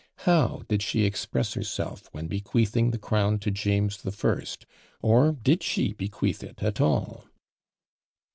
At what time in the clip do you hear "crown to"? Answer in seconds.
2.97-3.51